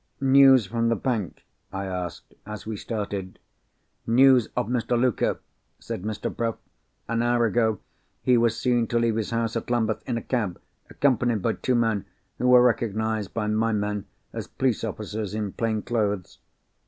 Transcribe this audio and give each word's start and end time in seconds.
"News 0.19 0.65
from 0.65 0.89
the 0.89 0.95
bank?" 0.95 1.45
I 1.71 1.85
asked, 1.85 2.33
as 2.43 2.65
we 2.65 2.75
started. 2.75 3.37
"News 4.07 4.47
of 4.57 4.65
Mr. 4.67 4.99
Luker," 4.99 5.39
said 5.77 6.01
Mr. 6.01 6.35
Bruff. 6.35 6.55
"An 7.07 7.21
hour 7.21 7.45
ago, 7.45 7.77
he 8.23 8.35
was 8.35 8.59
seen 8.59 8.87
to 8.87 8.97
leave 8.97 9.15
his 9.15 9.29
house 9.29 9.55
at 9.55 9.69
Lambeth, 9.69 10.01
in 10.09 10.17
a 10.17 10.23
cab, 10.23 10.59
accompanied 10.89 11.43
by 11.43 11.53
two 11.53 11.75
men, 11.75 12.05
who 12.39 12.47
were 12.47 12.63
recognised 12.63 13.35
by 13.35 13.45
my 13.45 13.73
men 13.73 14.05
as 14.33 14.47
police 14.47 14.83
officers 14.83 15.35
in 15.35 15.51
plain 15.51 15.83
clothes. 15.83 16.39